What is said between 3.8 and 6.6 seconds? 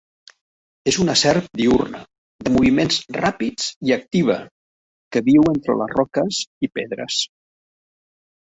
i activa, que viu entre les roques